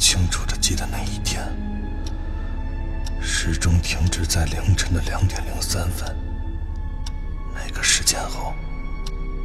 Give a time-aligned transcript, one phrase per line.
[0.00, 1.46] 清楚的记得那一天，
[3.20, 6.16] 时钟停止在凌晨的两点零三分。
[7.54, 8.54] 那个时间后，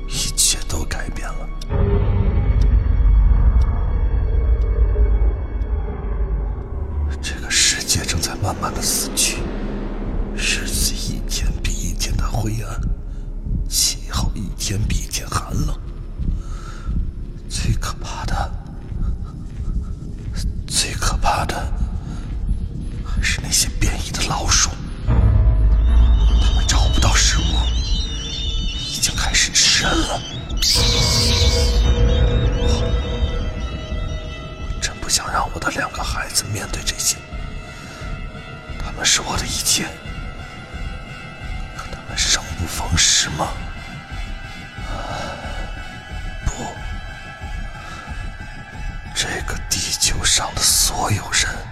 [0.07, 1.49] 一切都改变了。
[7.21, 9.41] 这个世界正在慢慢的死去，
[10.35, 12.79] 日子一天比一天的灰暗，
[13.67, 15.77] 气候一天比一天寒冷。
[17.49, 18.51] 最可怕的，
[20.67, 21.55] 最可怕的，
[23.03, 24.69] 还是那些变异的老鼠。
[25.07, 27.43] 它们找不到食物，
[28.95, 30.21] 已经开始吃人了。
[34.61, 37.17] 我真不想让我的两个孩子面对这些。
[38.77, 39.87] 他们是我的一切，
[41.75, 43.47] 可他们生不逢时吗？
[50.35, 51.64] 上的所有人。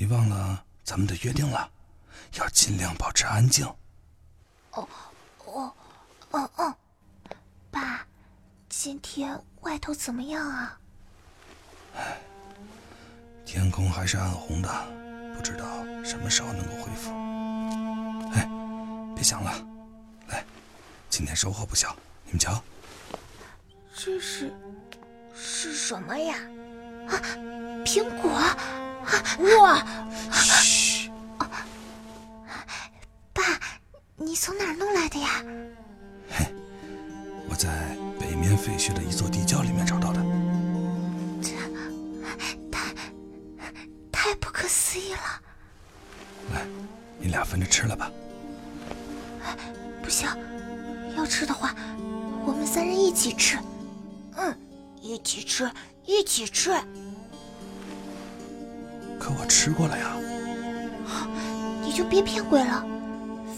[0.00, 1.68] 你忘了咱们的约定了，
[2.34, 3.66] 要尽量保持安静。
[4.70, 4.88] 哦，
[5.44, 5.74] 哦，
[6.30, 6.74] 哦哦，
[7.68, 8.06] 爸，
[8.68, 10.78] 今天外头怎么样啊？
[11.96, 12.16] 唉，
[13.44, 14.68] 天空还是暗红的，
[15.34, 17.10] 不知道什么时候能够恢复。
[18.34, 18.48] 哎，
[19.16, 19.50] 别想了，
[20.28, 20.44] 来，
[21.10, 21.92] 今天收获不小，
[22.24, 22.62] 你们瞧。
[23.96, 24.54] 这是
[25.34, 26.36] 是什么呀？
[27.08, 27.18] 啊，
[27.84, 28.30] 苹果！
[29.08, 29.12] 啊，
[29.60, 29.82] 哇！
[30.30, 31.10] 嘘！
[33.32, 33.42] 爸，
[34.16, 35.42] 你从哪儿弄来的呀？
[36.30, 36.46] 嘿，
[37.48, 40.22] 我在北面废墟的一座地窖里面找到的。
[41.40, 41.52] 这
[42.70, 42.94] 太
[44.12, 45.20] 太不可思议了！
[46.54, 46.66] 来，
[47.18, 48.10] 你俩分着吃了吧。
[50.02, 50.28] 不行，
[51.16, 51.74] 要吃的话，
[52.44, 53.58] 我们三人一起吃。
[54.36, 54.54] 嗯，
[55.00, 55.70] 一起吃，
[56.04, 56.72] 一起吃。
[59.18, 60.16] 可我吃过了呀。
[61.82, 62.84] 你就别骗鬼了，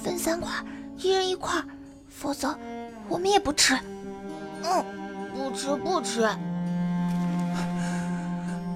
[0.02, 0.52] 分三块，
[0.96, 1.62] 一人一块，
[2.08, 2.56] 否则
[3.08, 3.74] 我们也不吃。
[4.62, 4.84] 嗯，
[5.34, 6.22] 不吃不吃。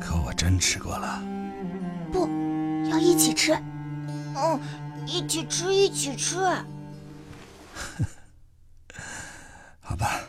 [0.01, 1.23] 可我真吃过了。
[2.13, 2.29] 不
[2.91, 3.53] 要一起吃。
[4.37, 4.61] 嗯，
[5.07, 6.37] 一起吃，一起吃。
[9.81, 10.21] 好吧，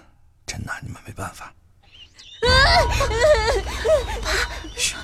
[0.46, 1.52] 真拿你们没办法。
[4.76, 4.96] 嘘。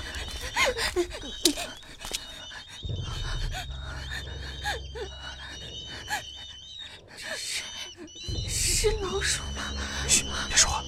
[8.48, 9.62] 是是老鼠吗？
[10.08, 10.82] 嘘，别说话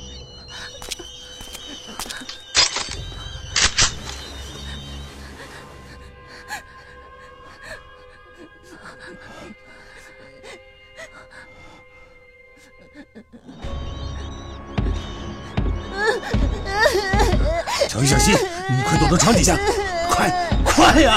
[19.05, 19.55] 躲到床底下，
[20.09, 20.31] 快
[20.65, 21.17] 快呀！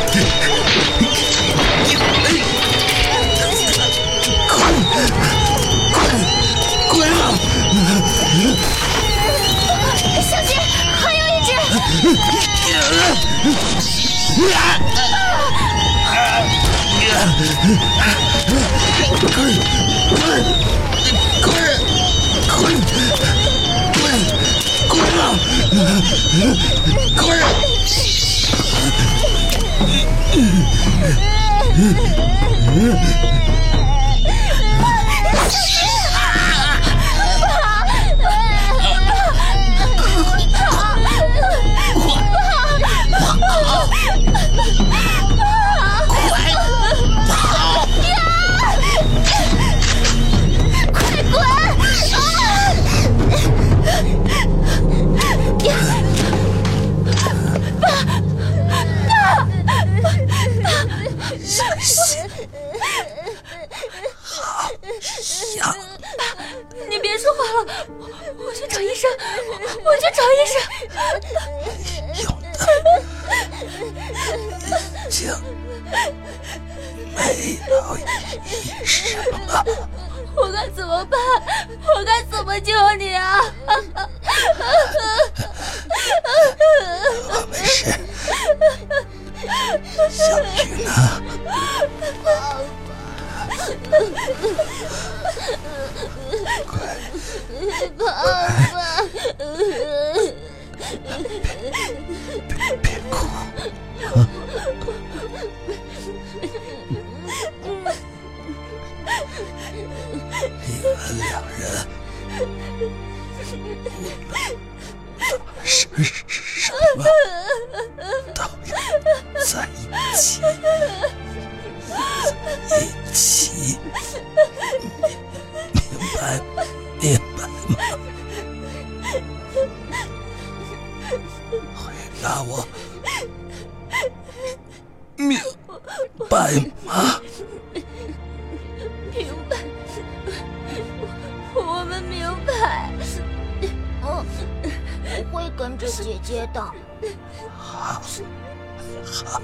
[149.25, 149.41] 好，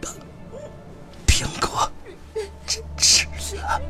[0.00, 0.08] 把
[1.26, 1.90] 苹果
[2.66, 2.82] 吃
[3.36, 3.80] 吃了。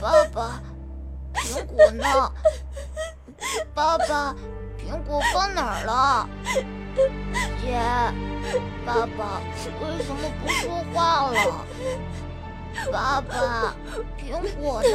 [0.00, 0.62] 爸爸，
[1.34, 2.32] 苹果呢？
[3.74, 4.34] 爸爸，
[4.78, 6.28] 苹果放哪儿了？
[7.60, 7.78] 姐，
[8.84, 9.40] 爸爸
[9.80, 11.38] 为什么不说话了？
[12.92, 13.74] 爸爸，
[14.18, 14.22] 苹
[14.60, 14.88] 果呢？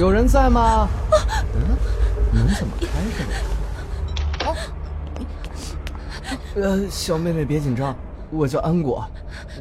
[0.00, 0.88] 有人在吗？
[1.54, 1.78] 嗯，
[2.32, 3.32] 门怎么开着呢？
[6.54, 7.96] 呃，小妹妹别紧张，
[8.30, 9.04] 我叫安果，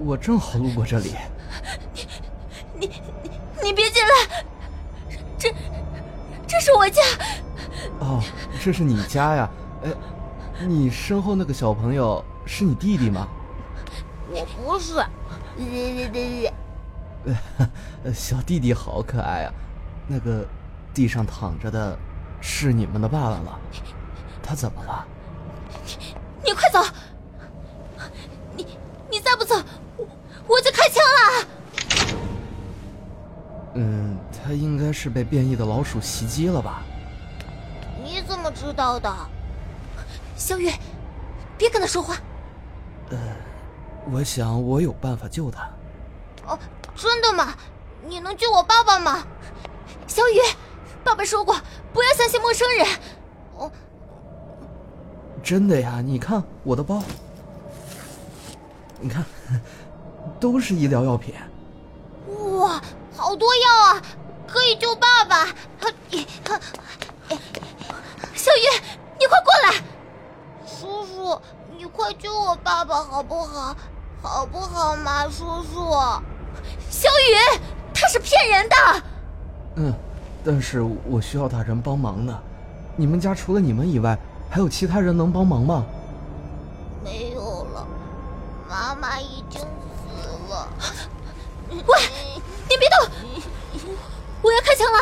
[0.06, 1.16] 我正好路过这里。
[2.80, 2.88] 你
[3.24, 3.32] 你
[3.64, 4.46] 你别进来，
[5.38, 5.54] 这
[6.48, 7.02] 这是我家。
[8.00, 8.22] 哦，
[8.62, 9.50] 这是你家呀？
[9.84, 9.92] 哎，
[10.68, 13.28] 你身后那个小朋友是你弟弟吗？
[14.30, 15.04] 我不是。
[18.04, 19.54] 呃，小弟弟好可爱啊！
[20.08, 20.46] 那个
[20.94, 21.98] 地上躺着的
[22.42, 23.58] 是你们的爸爸吗？
[24.44, 25.08] 他怎么了？
[26.44, 26.84] 你快走！
[28.56, 28.78] 你
[29.10, 29.56] 你再不走，
[29.98, 30.08] 我
[30.48, 31.48] 我就开枪了！
[33.76, 36.84] 嗯，他应该是被变异的老鼠袭击了吧？
[38.04, 39.10] 你怎么知道的？
[40.36, 40.70] 小雨，
[41.58, 42.18] 别跟他说话。
[43.10, 43.18] 呃，
[44.12, 45.70] 我想我有办法救他。
[46.46, 46.60] 哦，
[46.96, 47.56] 真的吗？
[48.06, 49.26] 你能救我爸爸吗？
[50.08, 50.40] 小雨，
[51.04, 51.56] 爸爸说过
[51.94, 52.86] 不要相信陌生人。
[55.44, 56.02] 哦，真的呀！
[56.02, 57.04] 你看我的包，
[59.02, 59.26] 你看，
[60.40, 61.36] 都是医疗药品。
[62.58, 62.82] 哇，
[63.16, 63.62] 好多药
[63.94, 64.02] 啊，
[64.48, 65.48] 可以救爸爸！
[68.34, 68.66] 小雨，
[69.20, 69.84] 你快过来！
[70.66, 71.40] 叔叔，
[71.78, 73.76] 你快救我爸爸好不好？
[74.22, 75.92] 好不好嘛，叔叔？
[76.90, 77.60] 小雨，
[77.94, 78.76] 他是骗人的。
[79.76, 79.94] 嗯，
[80.44, 82.40] 但是我需要大人帮忙呢。
[82.96, 84.18] 你们家除了你们以外，
[84.54, 85.84] 还有其他人能帮忙吗？
[87.04, 87.88] 没有了，
[88.70, 89.68] 妈妈已经死
[90.48, 90.70] 了。
[91.72, 92.00] 喂，
[92.70, 93.10] 你别动！
[94.44, 95.00] 我要开枪了！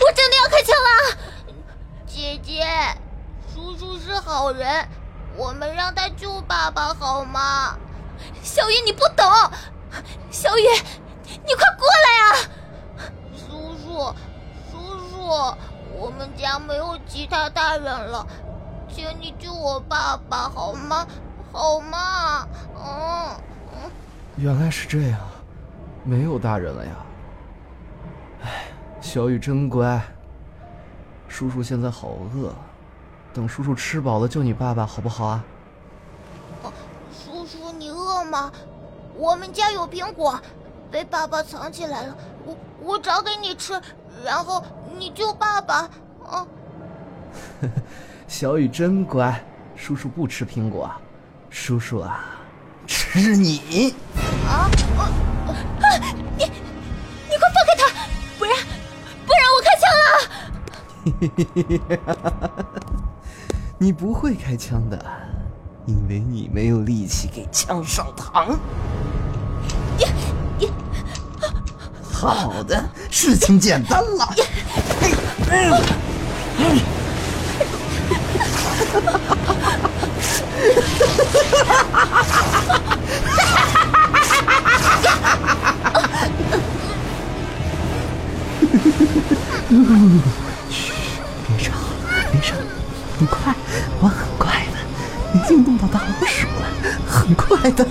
[0.00, 1.18] 我真的要开枪了！
[2.06, 2.64] 姐姐，
[3.52, 4.88] 叔叔是好人，
[5.36, 7.76] 我们让他救爸爸好吗？
[8.42, 9.26] 小雨，你不懂。
[10.30, 10.62] 小雨，
[11.46, 13.04] 你快过来啊！
[13.36, 14.14] 叔叔，
[14.70, 15.28] 叔叔，
[15.94, 18.26] 我们家没有其他大人了，
[18.92, 21.06] 请你救我爸爸好吗？
[21.50, 22.46] 好吗？
[22.76, 23.36] 嗯
[23.72, 23.90] 嗯。
[24.36, 25.18] 原来是这样，
[26.04, 26.92] 没有大人了呀。
[28.42, 28.64] 哎，
[29.00, 30.00] 小雨真乖。
[31.26, 32.52] 叔叔现在好饿，
[33.32, 35.44] 等叔叔吃饱了救你爸爸好不好啊？
[37.10, 38.52] 叔叔，你饿吗？
[39.16, 40.38] 我们家有苹果，
[40.90, 42.14] 被爸爸藏起来了。
[42.44, 43.80] 我我找给你吃，
[44.22, 44.62] 然后
[44.98, 45.88] 你救爸爸。
[46.26, 46.46] 啊！
[48.32, 49.38] 小雨真乖
[49.76, 50.90] 叔叔不吃苹果
[51.50, 52.24] 叔叔啊
[52.86, 53.94] 吃你。
[54.48, 55.04] 啊啊
[55.44, 55.92] 啊
[56.38, 56.44] 你
[57.28, 57.86] 你快放开他
[58.38, 58.56] 不然
[59.26, 59.84] 不然我开枪
[62.40, 62.56] 了
[63.76, 64.98] 你不会开枪的
[65.84, 68.56] 因为你没有力气给枪上膛。
[72.10, 74.34] 好的事情简单了。
[75.50, 77.01] 嗯
[78.92, 79.78] 哈哈哈
[90.70, 90.92] 嘘，
[91.46, 91.72] 别吵，
[92.32, 92.52] 没事，
[93.18, 93.54] 很快，
[94.00, 96.66] 我很快的，已经弄到大老鼠了，
[97.06, 97.86] 很快的。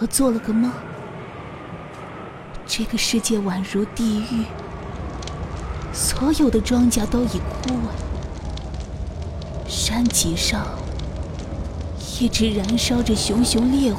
[0.00, 0.70] 我做了个梦，
[2.64, 4.44] 这个世界宛如地狱，
[5.92, 7.90] 所有的庄稼都已枯萎，
[9.66, 10.64] 山脊上
[12.20, 13.98] 一直燃烧着熊熊烈火，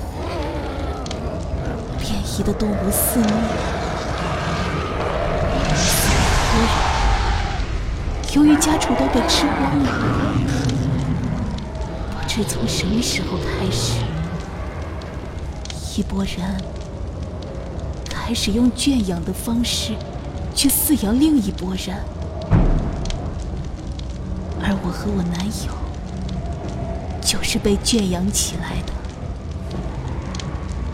[1.99, 3.27] 变异的动物肆虐，
[8.35, 9.89] 由于家畜都被吃光了，
[12.13, 13.95] 不知从什么时候开始。
[15.99, 16.37] 一拨人
[18.09, 19.91] 开始用圈养的方式
[20.55, 21.93] 去饲养另一拨人，
[24.63, 25.73] 而我和我男友
[27.21, 28.93] 就是被圈养起来的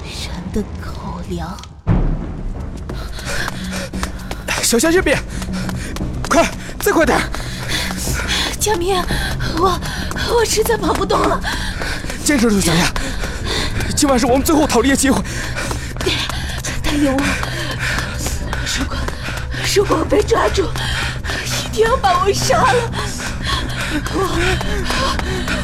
[0.10, 1.56] 人的口粮。
[4.64, 5.20] 小夏这边，
[6.28, 7.16] 快，再快点！
[8.60, 9.00] 佳明，
[9.60, 9.80] 我
[10.34, 11.40] 我实在跑不动了，
[12.24, 12.92] 坚持住，小夏。
[13.96, 15.24] 今晚是我们最后逃离的机会。
[16.84, 17.20] 答应我，
[18.78, 18.98] 如果
[19.76, 20.70] 如果我被抓住，
[21.66, 22.92] 一定要把我杀了。
[24.14, 24.20] 我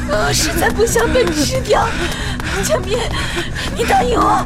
[0.09, 1.88] 我实在不想被吃掉。
[2.63, 2.97] 江明，
[3.75, 4.45] 你答应我。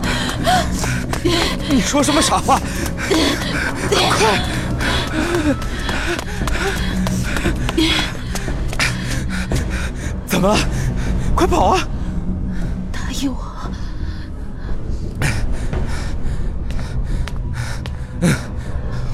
[1.70, 2.60] 你说什么傻话？
[3.89, 4.39] 快！
[10.25, 10.58] 怎么了？
[11.36, 11.88] 快跑啊！
[12.92, 13.55] 答应我。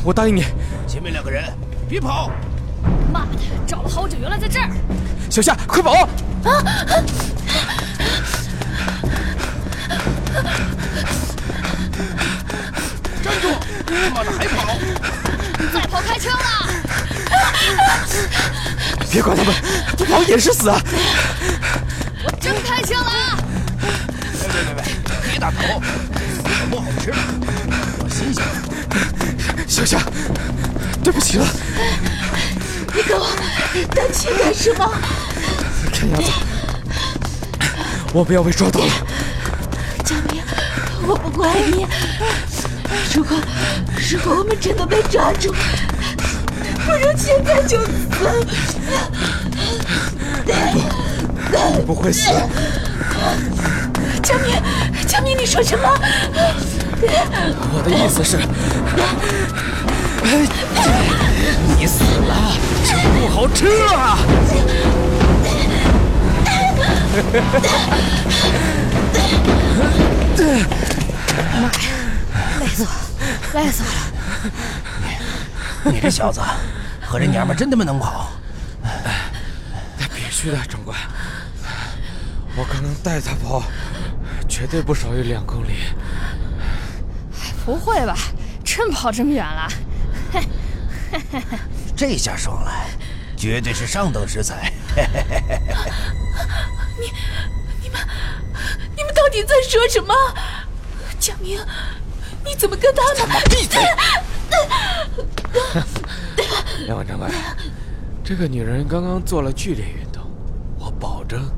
[0.04, 0.44] 我答应你，
[0.88, 1.44] 前面两个人
[1.88, 2.32] 别跑！
[3.14, 3.28] 妈的，
[3.68, 4.68] 找了好久，原来在这儿！
[5.30, 5.92] 小夏，快跑！
[5.94, 6.08] 啊！
[13.22, 13.50] 站住！
[13.86, 14.76] 他妈的还跑！
[15.72, 16.44] 再跑开枪了！
[19.12, 19.54] 别管他们，
[19.96, 20.82] 不跑也是死啊！
[22.26, 23.38] 我真开枪了啊！
[24.32, 24.84] 别别别别，
[25.34, 27.18] 别打头，死不好吃的，
[28.02, 29.21] 要新鲜的。
[29.72, 29.98] 小夏，
[31.02, 31.48] 对不起了。
[32.94, 33.26] 你给我
[33.96, 34.86] 当气干什么？
[35.94, 36.30] 看样子，
[38.12, 38.92] 我不要被抓到了。
[40.04, 40.44] 江明，
[41.08, 41.88] 我不怪你。
[43.16, 43.38] 如果
[44.12, 45.56] 如果我们真的被抓住，
[46.86, 47.92] 不如现在就死。
[48.10, 48.28] 不，
[51.78, 52.30] 你不会死。
[54.22, 54.62] 江明，
[55.08, 55.88] 江明，你说什么？
[57.74, 58.38] 我的意思是，
[61.78, 62.54] 你死了
[62.86, 64.18] 就不好吃了。
[71.60, 71.72] 妈呀，
[72.60, 72.94] 累死我了，
[73.54, 73.96] 累死我了！
[75.92, 76.40] 你这小子
[77.02, 78.32] 和这娘们真他妈能跑？
[80.14, 80.98] 必须的，长官。
[82.56, 83.64] 我刚刚带他跑，
[84.48, 85.80] 绝对不少于两公里。
[87.66, 88.18] 不会吧？
[88.64, 89.68] 真跑这么远了？
[90.32, 90.42] 嘿，
[91.96, 92.72] 这下爽了，
[93.36, 94.72] 绝对是上等食材。
[97.00, 97.12] 你、
[97.82, 98.00] 你们、
[98.96, 100.14] 你们到底在说什么？
[101.20, 101.60] 江明，
[102.46, 103.42] 你怎么跟他们？
[103.50, 103.82] 闭嘴！
[106.86, 107.32] 两位长官，
[108.24, 110.24] 这个女人刚刚做了剧烈运动，
[110.80, 111.52] 我保证，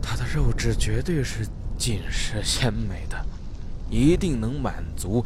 [0.00, 3.16] 她的肉质绝对是紧实鲜美的。
[3.92, 5.22] 一定能满足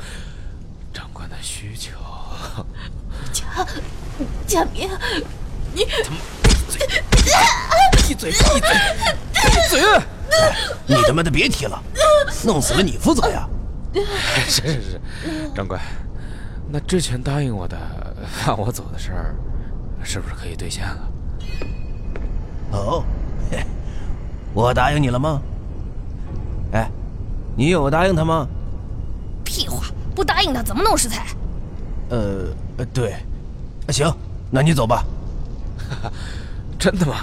[0.92, 1.92] 长官的需求。
[3.32, 3.64] 贾
[4.44, 4.90] 贾明，
[5.72, 6.84] 你闭嘴！
[7.92, 8.32] 闭嘴！
[8.32, 8.70] 闭嘴！
[9.32, 9.80] 闭嘴！
[10.88, 11.80] 你他妈的别提了，
[12.44, 13.48] 弄死了你负责呀！
[14.48, 15.00] 是是是，
[15.54, 15.80] 长官，
[16.68, 17.78] 那之前答应我的
[18.26, 19.36] 放我走的事儿，
[20.02, 21.12] 是不是可以兑现了？
[22.72, 23.04] 哦，
[24.52, 25.40] 我答应你了吗？
[26.72, 26.90] 哎，
[27.56, 28.48] 你有答应他吗？
[30.16, 31.26] 不答应他怎么弄食材？
[32.08, 32.48] 呃，
[32.92, 33.16] 对，
[33.90, 34.10] 行，
[34.50, 35.04] 那你走吧。
[36.78, 37.16] 真的吗？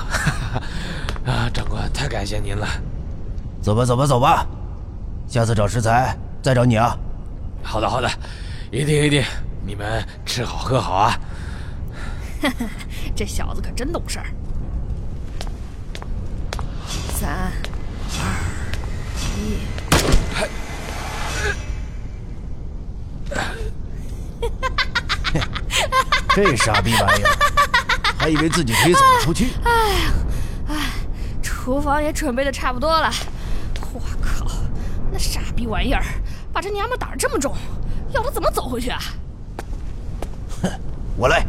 [1.26, 2.68] 啊，长官，太感谢您了。
[3.62, 4.46] 走吧，走吧，走吧。
[5.28, 6.96] 下次找食材再找你啊。
[7.64, 8.10] 好的，好的，
[8.72, 9.24] 一定一定。
[9.66, 11.20] 你们吃好喝好啊。
[13.16, 14.26] 这小子可真懂事儿。
[17.16, 17.52] 三、
[18.20, 18.24] 二、
[19.40, 19.73] 一。
[26.36, 27.30] 这傻逼玩意儿，
[28.18, 29.50] 还以为自己可以走得出去。
[29.64, 30.14] 哎呀，
[30.70, 30.76] 哎，
[31.44, 33.12] 厨房也准备的差不多了。
[33.94, 34.48] 我靠，
[35.12, 36.04] 那傻逼玩意儿
[36.52, 37.56] 把这娘们胆儿这么重，
[38.14, 39.00] 要他怎么走回去啊？
[40.64, 40.72] 哼，
[41.16, 41.46] 我来。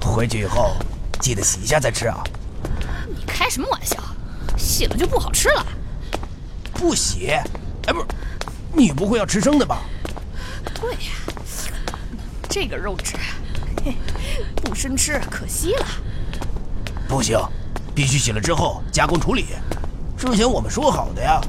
[0.00, 0.76] 回去以后
[1.74, 2.22] 记得洗一下再吃啊！
[3.08, 3.96] 你开什么玩笑？
[4.56, 5.66] 洗了就不好吃了？
[6.72, 7.30] 不洗？
[7.86, 8.06] 哎，不是，
[8.72, 9.82] 你不会要吃生的吧？
[10.74, 11.10] 对呀，
[12.48, 13.16] 这个肉质，
[14.56, 15.86] 不生吃可惜了。
[17.08, 17.38] 不行，
[17.94, 19.46] 必须洗了之后加工处理。
[20.16, 21.40] 之前我们说好的呀。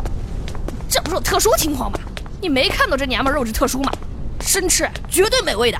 [0.89, 1.99] 这不是有特殊情况吗？
[2.41, 3.91] 你没看到这娘们肉质特殊吗？
[4.41, 5.79] 生吃绝对美味的。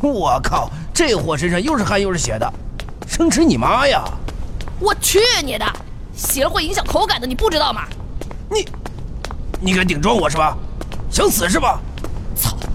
[0.00, 0.70] 我靠！
[0.92, 2.52] 这货身上又是汗又是血的，
[3.10, 4.04] 生吃你妈呀！
[4.78, 5.66] 我去你的！
[6.14, 7.82] 洗了会影响口感的，你不知道吗？
[8.48, 8.64] 你，
[9.60, 10.56] 你敢顶撞我是吧？
[11.10, 11.80] 想死是吧？
[12.36, 12.56] 操！
[12.56, 12.66] 我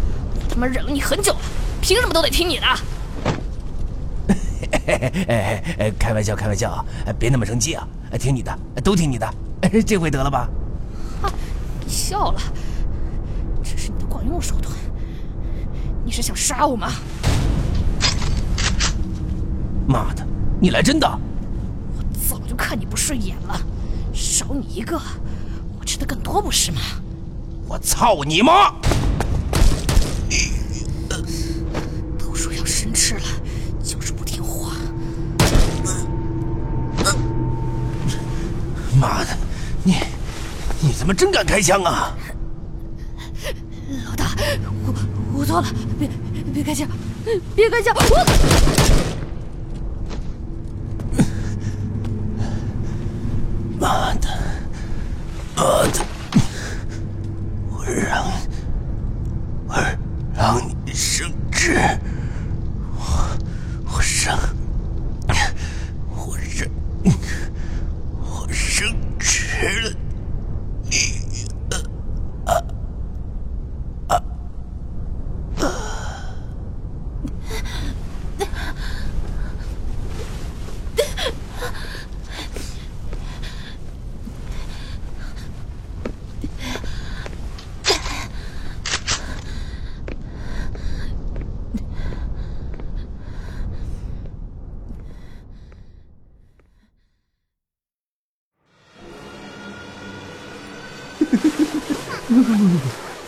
[0.49, 1.39] 他妈忍了你很久了，
[1.81, 2.65] 凭什么都得听你的？
[4.87, 6.85] 哎 开玩笑，开玩笑，
[7.17, 7.87] 别那么生气啊！
[8.19, 9.33] 听你的，都听你的，
[9.87, 10.49] 这回得了吧？
[11.21, 11.31] 哈，
[11.79, 12.41] 你笑了，
[13.63, 14.73] 这是你的惯用手段。
[16.03, 16.91] 你是想杀我吗？
[19.87, 20.25] 妈的，
[20.59, 21.07] 你来真的！
[21.07, 23.59] 我早就看你不顺眼了，
[24.13, 24.99] 少你一个，
[25.77, 26.81] 我吃的更多不是吗？
[27.67, 28.73] 我操你妈！
[32.17, 33.21] 都说要生吃了，
[33.83, 34.73] 就是不听话。
[38.99, 39.37] 妈的，
[39.83, 39.97] 你
[40.81, 42.17] 你怎么真敢开枪啊！
[44.07, 44.35] 老大，
[44.85, 44.93] 我
[45.39, 45.67] 我错了，
[45.99, 46.09] 别
[46.53, 46.87] 别开枪，
[47.55, 47.95] 别开枪！
[47.95, 48.01] 我。
[53.77, 54.29] 妈的！
[55.55, 55.99] 妈的！
[57.69, 58.25] 我让，
[59.67, 59.75] 我
[60.33, 61.77] 让你生吃，
[62.97, 63.37] 我
[63.85, 64.35] 我生，
[66.09, 66.67] 我生，
[68.21, 69.91] 我生吃了
[70.89, 71.35] 你！
[72.45, 72.51] 啊
[74.07, 74.23] 啊啊！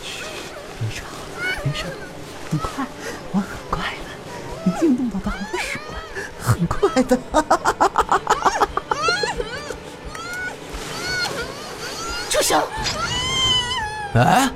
[0.02, 0.24] 嘘，
[0.78, 1.86] 别吵了，别吵，
[2.50, 2.86] 很快，
[3.32, 5.94] 我很快的，已经弄到大老鼠了，
[6.38, 7.16] 很快的。
[12.28, 12.68] 住手！
[14.14, 14.52] 啊！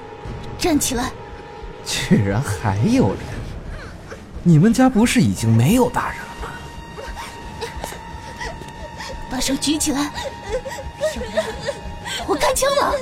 [0.59, 1.11] 站起来！
[1.85, 3.19] 居然还有人！
[4.45, 6.49] 你们家不是已经没有大人了吗？
[9.31, 10.11] 把手举起来！
[11.17, 11.45] 有人！
[12.27, 12.95] 我开枪了！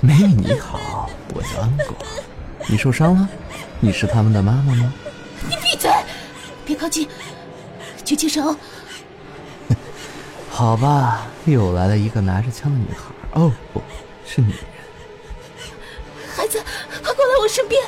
[0.00, 1.96] 没你好，我叫安果。
[2.66, 3.28] 你受伤了？
[3.80, 4.92] 你是他们的妈妈吗？
[5.48, 5.90] 你闭嘴！
[6.64, 7.08] 别靠近！
[8.04, 8.54] 举起手！
[10.48, 13.40] 好吧，又来了一个拿着枪的女孩。
[13.40, 13.82] 哦，不
[14.24, 14.77] 是女人。
[17.48, 17.82] 身边！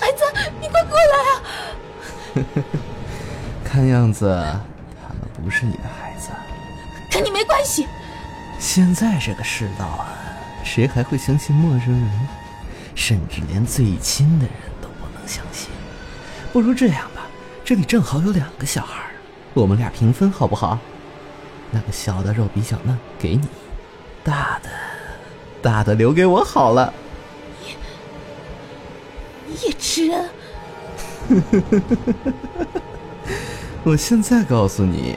[0.00, 0.24] 孩子，
[0.60, 2.64] 你快过来啊！
[3.64, 4.26] 看样子
[5.00, 6.30] 他们不是你的孩子。
[7.10, 7.86] 跟你没关系。
[8.58, 10.14] 现在这个世道啊，
[10.64, 12.10] 谁还会相信陌生人？
[12.94, 15.70] 甚至连最亲的人都不能相信。
[16.52, 17.26] 不如这样吧，
[17.64, 19.10] 这里正好有两个小孩，
[19.52, 20.78] 我们俩平分好不好？
[21.70, 23.46] 那个小的肉比较嫩，给你；
[24.22, 24.70] 大的，
[25.64, 26.92] 大的留给我好了。
[27.62, 27.74] 你，
[29.48, 30.28] 你也吃人？
[33.82, 35.16] 我现在告诉你，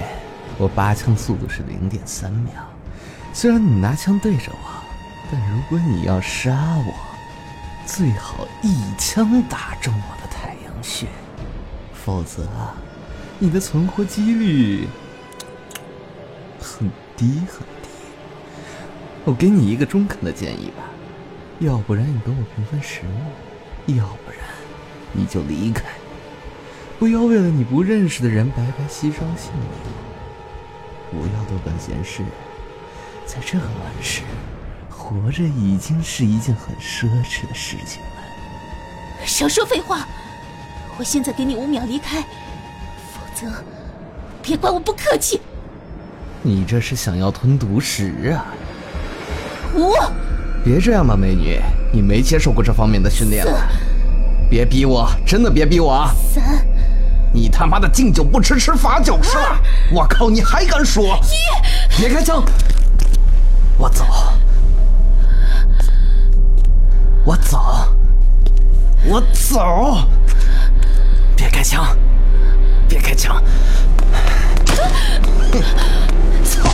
[0.57, 2.53] 我拔枪速度是零点三秒。
[3.33, 4.57] 虽然你拿枪对着我，
[5.29, 6.93] 但如果你要杀我，
[7.85, 11.07] 最好一枪打中我的太阳穴，
[11.93, 12.47] 否则
[13.37, 14.87] 你的存活几率
[16.57, 17.76] 很低很低。
[19.27, 20.85] 我给你一个中肯的建议吧，
[21.59, 24.39] 要不然你跟我平分食物，要不然
[25.11, 25.83] 你就离开。
[26.97, 29.67] 不要为了你不认识的人白白牺牲性命。
[31.11, 32.23] 不要多管闲事，
[33.25, 34.21] 在这个乱世，
[34.89, 39.25] 活着已经是一件很奢侈的事情了。
[39.25, 40.07] 少说废话！
[40.97, 42.21] 我现在给你五秒离开，
[43.11, 43.51] 否则
[44.41, 45.41] 别怪我不客气。
[46.41, 48.55] 你这是想要吞毒食啊？
[49.75, 49.93] 五，
[50.63, 51.59] 别这样嘛，美女，
[51.91, 53.51] 你没接受过这方面的训练吧？
[54.49, 56.11] 别逼我，真的别逼我啊！
[56.33, 56.43] 三。
[57.33, 59.59] 你他妈的敬酒不吃吃罚酒是吧？
[59.91, 61.19] 我靠，你还敢说？
[61.23, 62.43] 一，别开枪！
[63.77, 64.05] 我走，
[67.25, 67.59] 我走，
[69.05, 69.97] 我走！
[71.35, 71.85] 别开枪！
[72.87, 73.43] 别开枪！
[76.43, 76.69] 操！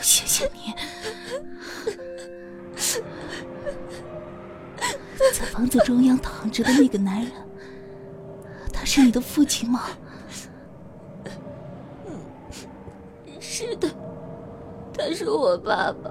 [0.00, 0.74] 谢谢你。
[5.32, 7.30] 在房子中央躺着的那个男人，
[8.72, 9.82] 他是你的父亲吗？
[13.38, 13.88] 是的，
[14.96, 16.10] 他是我爸爸。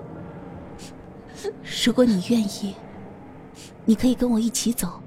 [1.86, 2.76] 如果你愿意。
[3.86, 5.02] 你可以跟我一起走，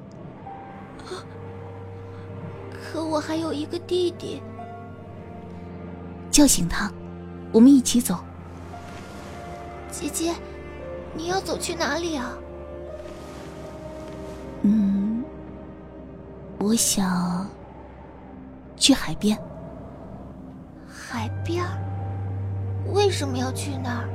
[2.83, 4.43] 可我还有一个弟弟。
[6.29, 6.91] 叫醒他，
[7.53, 8.19] 我们一起走。
[10.03, 10.35] 姐姐，
[11.15, 12.33] 你要走去哪里啊？
[14.63, 15.23] 嗯，
[16.59, 17.47] 我想
[18.77, 19.39] 去海边。
[20.89, 21.65] 海边？
[22.93, 24.09] 为什么要去那儿？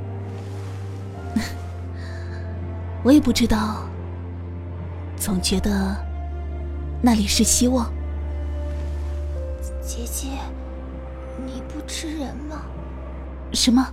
[3.02, 3.84] 我也不知道。
[5.16, 5.96] 总觉得
[7.00, 7.90] 那里是希望。
[9.82, 10.28] 姐姐，
[11.46, 12.60] 你不吃人吗？
[13.52, 13.90] 什么？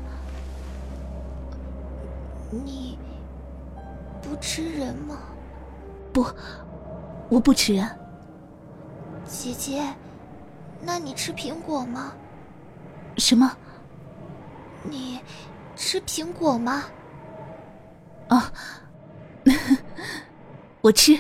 [2.52, 2.98] 你
[4.22, 5.18] 不吃人吗？
[6.14, 6.26] 不，
[7.30, 7.90] 我不吃人。
[9.26, 9.94] 姐姐，
[10.82, 12.14] 那你吃苹果吗？
[13.18, 13.52] 什么？
[14.84, 15.20] 你
[15.76, 16.84] 吃苹果吗？
[18.30, 18.52] 啊。
[20.82, 21.20] 我吃。